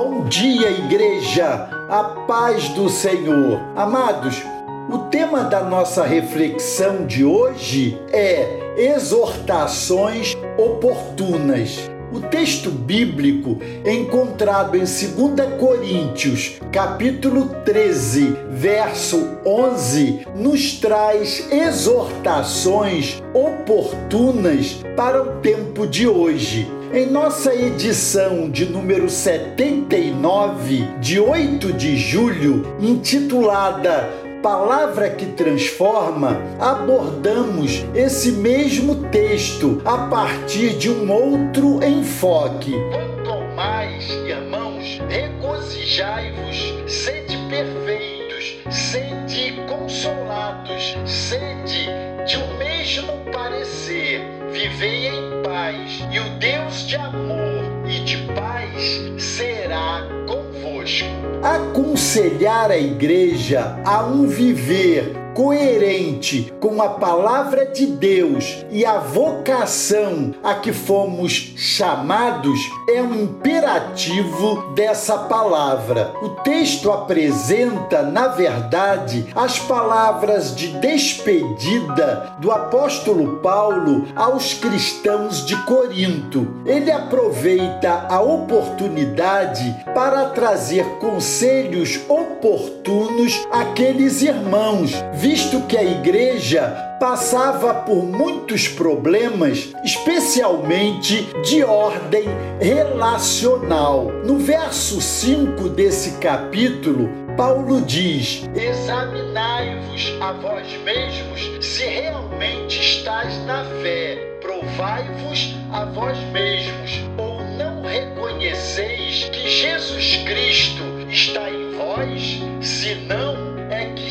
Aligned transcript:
Bom 0.00 0.28
dia, 0.28 0.70
igreja, 0.70 1.68
a 1.88 2.04
paz 2.24 2.68
do 2.68 2.88
Senhor. 2.88 3.60
Amados, 3.74 4.40
o 4.88 4.98
tema 5.10 5.42
da 5.42 5.64
nossa 5.64 6.04
reflexão 6.04 7.04
de 7.04 7.24
hoje 7.24 8.00
é 8.12 8.76
exortações 8.76 10.36
oportunas. 10.56 11.90
O 12.12 12.20
texto 12.20 12.70
bíblico 12.70 13.58
encontrado 13.84 14.76
em 14.76 14.84
2 14.84 15.58
Coríntios, 15.58 16.60
capítulo 16.70 17.56
13, 17.64 18.36
verso 18.50 19.36
11, 19.44 20.26
nos 20.36 20.74
traz 20.74 21.50
exortações 21.50 23.20
oportunas 23.34 24.78
para 24.96 25.20
o 25.20 25.40
tempo 25.40 25.88
de 25.88 26.06
hoje. 26.06 26.77
Em 26.92 27.04
nossa 27.04 27.54
edição 27.54 28.48
de 28.48 28.64
número 28.64 29.10
79, 29.10 30.88
de 30.98 31.20
8 31.20 31.72
de 31.74 31.98
julho, 31.98 32.76
intitulada 32.80 34.08
Palavra 34.42 35.10
que 35.10 35.26
Transforma, 35.26 36.40
abordamos 36.58 37.84
esse 37.94 38.32
mesmo 38.32 39.08
texto 39.10 39.82
a 39.84 40.08
partir 40.08 40.78
de 40.78 40.88
um 40.88 41.12
outro 41.12 41.84
enfoque. 41.84 42.72
Quanto 42.90 43.54
mais, 43.54 44.08
irmãos, 44.26 44.98
regozijai-vos, 45.10 46.74
sede 46.86 47.36
perfeitos, 47.50 48.56
sede 48.70 49.54
consolados, 49.68 50.96
sede 51.04 51.86
de 52.26 52.36
um 52.38 52.56
mesmo 52.56 53.12
parecer, 53.30 54.20
vivei 54.52 55.08
em 55.08 55.42
paz, 55.42 56.06
e 56.10 56.20
o 56.20 56.38
Deus 56.38 56.57
de 56.88 56.96
amor 56.96 57.86
e 57.86 58.00
de 58.00 58.16
paz 58.32 59.22
será 59.22 60.08
convosco. 60.26 61.06
Aconselhar 61.42 62.70
a 62.70 62.78
igreja 62.78 63.78
a 63.84 64.04
um 64.04 64.26
viver 64.26 65.12
coerente 65.38 66.52
com 66.58 66.82
a 66.82 66.88
palavra 66.88 67.66
de 67.66 67.86
Deus 67.86 68.66
e 68.72 68.84
a 68.84 68.98
vocação 68.98 70.34
a 70.42 70.54
que 70.54 70.72
fomos 70.72 71.54
chamados 71.56 72.58
é 72.88 73.00
um 73.00 73.14
imperativo 73.14 74.72
dessa 74.74 75.16
palavra. 75.16 76.12
O 76.20 76.30
texto 76.42 76.90
apresenta, 76.90 78.02
na 78.02 78.26
verdade, 78.26 79.28
as 79.32 79.60
palavras 79.60 80.56
de 80.56 80.76
despedida 80.80 82.32
do 82.40 82.50
apóstolo 82.50 83.36
Paulo 83.36 84.08
aos 84.16 84.54
cristãos 84.54 85.46
de 85.46 85.54
Corinto. 85.62 86.48
Ele 86.66 86.90
aproveita 86.90 88.06
a 88.08 88.20
oportunidade 88.20 89.84
para 89.94 90.30
trazer 90.30 90.84
conselhos 90.98 92.00
oportunos 92.08 93.46
àqueles 93.52 94.20
irmãos 94.20 94.94
visto 95.28 95.60
que 95.66 95.76
a 95.76 95.84
igreja 95.84 96.96
passava 96.98 97.74
por 97.74 98.02
muitos 98.02 98.66
problemas, 98.66 99.74
especialmente 99.84 101.28
de 101.42 101.62
ordem 101.62 102.24
relacional. 102.58 104.10
No 104.24 104.38
verso 104.38 105.02
5 105.02 105.68
desse 105.68 106.12
capítulo, 106.12 107.10
Paulo 107.36 107.82
diz: 107.82 108.48
Examinai-vos 108.54 110.14
a 110.22 110.32
vós 110.32 110.66
mesmos 110.82 111.66
se 111.66 111.84
realmente 111.84 112.80
estáis 112.80 113.36
na 113.44 113.66
fé. 113.82 114.38
Provai-vos 114.40 115.54
a 115.70 115.84
vós 115.84 116.16
mesmos, 116.32 117.02
ou 117.18 117.44
não 117.58 117.82
reconheceis 117.82 119.28
que 119.28 119.46
Jesus 119.46 120.16
Cristo 120.24 120.82
está 121.10 121.50
em 121.50 121.72
vós? 121.72 122.57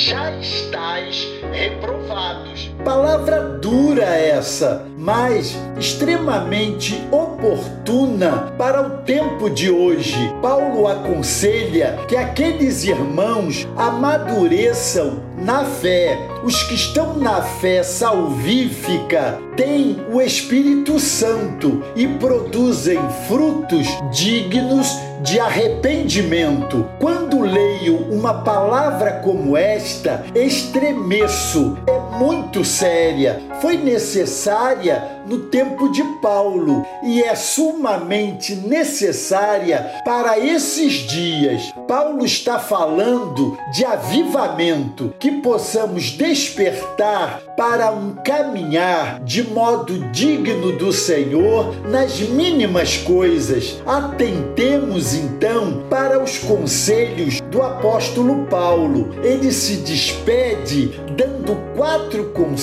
Já 0.00 0.30
estáis 0.38 1.28
reprovados. 1.52 2.70
Palavra 2.84 3.40
dura 3.60 4.04
essa, 4.04 4.86
mas 4.96 5.54
extremamente 5.78 7.02
oportuna 7.10 8.52
para 8.56 8.80
o 8.86 8.90
tempo 9.02 9.50
de 9.50 9.70
hoje. 9.70 10.16
Paulo 10.40 10.88
aconselha 10.88 11.98
que 12.08 12.16
aqueles 12.16 12.84
irmãos 12.84 13.68
amadureçam 13.76 15.20
na 15.36 15.64
fé. 15.64 16.18
Os 16.42 16.62
que 16.62 16.74
estão 16.74 17.18
na 17.18 17.42
fé 17.42 17.82
salvífica 17.82 19.38
têm 19.56 19.98
o 20.10 20.20
Espírito 20.20 20.98
Santo 20.98 21.82
e 21.94 22.06
produzem 22.06 22.98
frutos 23.28 23.86
dignos 24.10 24.88
de 25.22 25.38
arrependimento. 25.38 26.86
Quando 26.98 27.40
leio 27.40 27.96
uma 28.10 28.42
palavra 28.42 29.12
como 29.22 29.56
esta, 29.56 30.24
estremeço. 30.34 31.76
É 31.86 32.00
muito 32.16 32.64
séria. 32.70 33.42
Foi 33.60 33.76
necessária 33.76 35.20
no 35.26 35.38
tempo 35.46 35.90
de 35.90 36.02
Paulo 36.20 36.84
e 37.02 37.22
é 37.22 37.34
sumamente 37.34 38.54
necessária 38.54 40.00
para 40.04 40.38
esses 40.38 40.92
dias. 40.92 41.72
Paulo 41.86 42.24
está 42.24 42.58
falando 42.58 43.56
de 43.72 43.84
avivamento, 43.84 45.14
que 45.18 45.30
possamos 45.42 46.10
despertar 46.10 47.40
para 47.56 47.90
um 47.90 48.14
caminhar 48.24 49.20
de 49.20 49.42
modo 49.42 49.98
digno 50.10 50.72
do 50.72 50.92
Senhor 50.92 51.74
nas 51.88 52.18
mínimas 52.20 52.96
coisas. 52.96 53.80
Atentemos 53.86 55.14
então 55.14 55.84
para 55.90 56.22
os 56.22 56.38
conselhos 56.38 57.40
do 57.50 57.62
apóstolo 57.62 58.46
Paulo. 58.46 59.14
Ele 59.22 59.52
se 59.52 59.76
despede 59.76 61.00
dando 61.16 61.56
quatro 61.76 62.26
conselhos 62.30 62.59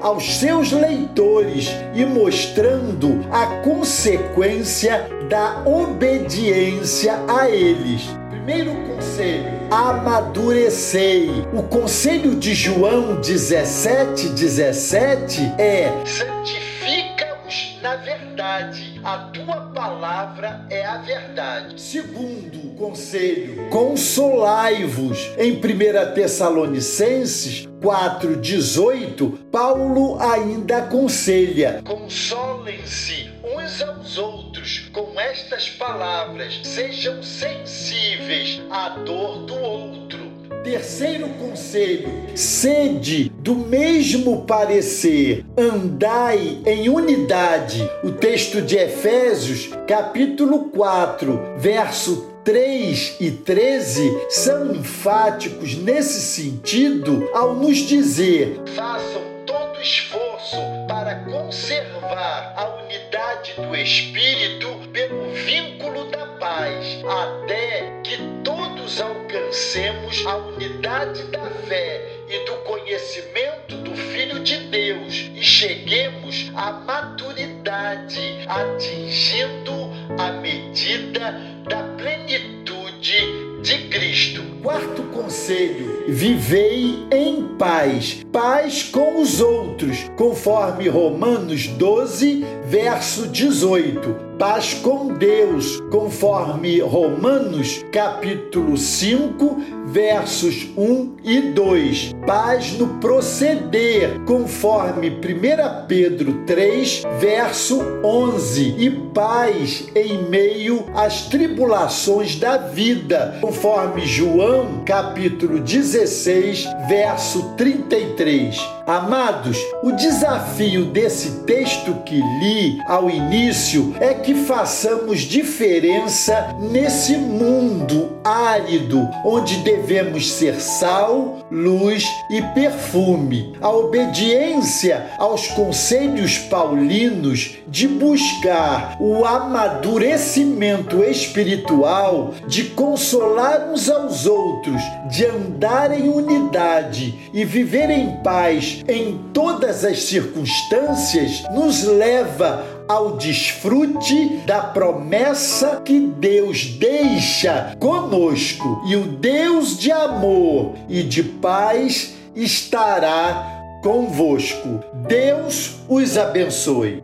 aos 0.00 0.38
seus 0.38 0.72
leitores 0.72 1.68
e 1.94 2.04
mostrando 2.04 3.24
a 3.30 3.62
consequência 3.62 5.08
da 5.28 5.62
obediência 5.64 7.14
a 7.28 7.48
eles. 7.48 8.02
Primeiro 8.28 8.74
conselho: 8.74 9.44
amadurecei. 9.70 11.30
O 11.52 11.62
conselho 11.62 12.34
de 12.34 12.54
João 12.54 13.20
17, 13.20 14.30
17 14.30 15.40
é: 15.58 15.92
santifica-os 16.04 17.78
na 17.80 17.94
verdade. 17.94 19.00
A 19.04 19.18
tua 19.32 19.60
palavra 19.72 20.66
é 20.68 20.84
a 20.84 20.98
verdade. 20.98 21.80
Segundo 21.80 22.74
conselho: 22.76 23.68
consolai-vos. 23.70 25.30
Em 25.38 25.52
1 25.52 26.14
Tessalonicenses 26.14 27.68
4,18, 27.84 29.50
Paulo 29.52 30.18
ainda 30.18 30.78
aconselha: 30.78 31.82
consolem-se 31.84 33.28
uns 33.44 33.82
aos 33.82 34.16
outros 34.16 34.88
com 34.90 35.20
estas 35.20 35.68
palavras, 35.68 36.60
sejam 36.62 37.22
sensíveis 37.22 38.62
à 38.70 38.88
dor 38.88 39.40
do 39.40 39.54
outro. 39.54 40.32
Terceiro 40.64 41.28
conselho: 41.28 42.08
sede 42.34 43.30
do 43.40 43.54
mesmo 43.54 44.46
parecer, 44.46 45.44
andai 45.54 46.62
em 46.64 46.88
unidade. 46.88 47.86
O 48.02 48.12
texto 48.12 48.62
de 48.62 48.78
Efésios, 48.78 49.68
capítulo 49.86 50.70
4, 50.70 51.58
verso 51.58 52.33
3 52.44 53.16
e 53.20 53.30
13 53.30 54.26
são 54.28 54.74
enfáticos 54.74 55.76
nesse 55.76 56.20
sentido 56.20 57.30
ao 57.32 57.54
nos 57.54 57.78
dizer: 57.78 58.60
façam 58.76 59.22
todo 59.46 59.80
esforço 59.80 60.56
para 60.86 61.24
conservar 61.24 62.52
a 62.54 62.84
unidade 62.84 63.54
do 63.54 63.74
Espírito 63.74 64.68
pelo 64.92 65.30
vínculo 65.30 66.10
da 66.10 66.26
paz, 66.26 67.02
até 67.08 67.90
que 68.02 68.18
todos 68.44 69.00
alcancemos 69.00 70.26
a 70.26 70.36
unidade 70.36 71.22
da 71.28 71.46
fé 71.66 72.02
e 72.28 72.44
do 72.44 72.56
conhecimento 72.64 73.74
do 73.76 73.96
Filho 73.96 74.40
de 74.40 74.58
Deus 74.68 75.30
e 75.34 75.42
cheguemos 75.42 76.50
à 76.54 76.72
maturidade, 76.72 78.44
atingindo 78.46 79.72
a 80.18 80.30
medida 80.32 81.53
da 81.68 81.82
plenitude 81.96 83.60
de 83.62 83.88
Cristo. 83.88 84.42
Quarto 84.62 85.02
conselho: 85.04 86.04
vivei 86.08 87.06
em 87.10 87.56
paz, 87.58 88.23
paz 88.34 88.82
com 88.82 89.22
os 89.22 89.40
outros, 89.40 90.10
conforme 90.16 90.88
Romanos 90.88 91.68
12, 91.68 92.44
verso 92.64 93.28
18. 93.28 94.34
Paz 94.36 94.74
com 94.74 95.14
Deus, 95.14 95.80
conforme 95.92 96.80
Romanos 96.80 97.84
capítulo 97.92 98.76
5, 98.76 99.62
versos 99.86 100.66
1 100.76 101.16
e 101.22 101.40
2. 101.52 102.14
paz 102.26 102.72
no 102.72 102.98
proceder, 102.98 104.18
conforme 104.26 105.08
1 105.08 105.86
Pedro 105.86 106.44
3, 106.44 107.04
verso 107.20 107.80
11, 108.02 108.74
e 108.76 108.90
paz 108.90 109.86
em 109.94 110.24
meio 110.24 110.86
às 110.96 111.28
tribulações 111.28 112.34
da 112.34 112.56
vida, 112.56 113.38
conforme 113.40 114.04
João 114.04 114.82
capítulo 114.84 115.60
16, 115.60 116.66
verso 116.88 117.54
33. 117.56 118.23
3 118.24 118.83
Amados, 118.86 119.56
o 119.82 119.92
desafio 119.92 120.84
desse 120.84 121.40
texto 121.44 121.94
que 122.04 122.16
li 122.16 122.78
ao 122.86 123.08
início 123.08 123.96
é 123.98 124.12
que 124.12 124.34
façamos 124.34 125.20
diferença 125.20 126.54
nesse 126.60 127.16
mundo 127.16 128.18
árido, 128.22 129.08
onde 129.24 129.56
devemos 129.58 130.30
ser 130.32 130.60
sal, 130.60 131.38
luz 131.50 132.04
e 132.28 132.42
perfume. 132.54 133.54
A 133.62 133.70
obediência 133.70 135.06
aos 135.18 135.46
conselhos 135.48 136.36
paulinos 136.36 137.56
de 137.66 137.88
buscar 137.88 138.98
o 139.00 139.24
amadurecimento 139.24 141.02
espiritual, 141.02 142.34
de 142.46 142.64
consolar 142.64 143.70
uns 143.70 143.88
aos 143.88 144.26
outros, 144.26 144.82
de 145.08 145.24
andar 145.24 145.98
em 145.98 146.06
unidade 146.08 147.30
e 147.32 147.46
viver 147.46 147.88
em 147.88 148.16
paz 148.22 148.73
em 148.88 149.18
todas 149.32 149.84
as 149.84 150.04
circunstâncias, 150.04 151.42
nos 151.54 151.84
leva 151.84 152.64
ao 152.88 153.16
desfrute 153.16 154.42
da 154.46 154.60
promessa 154.60 155.82
que 155.84 156.00
Deus 156.00 156.64
deixa 156.66 157.76
conosco. 157.78 158.82
E 158.86 158.96
o 158.96 159.06
Deus 159.06 159.78
de 159.78 159.92
amor 159.92 160.74
e 160.88 161.02
de 161.02 161.22
paz 161.22 162.14
estará 162.34 163.80
convosco. 163.82 164.80
Deus 165.06 165.76
os 165.88 166.16
abençoe. 166.16 167.02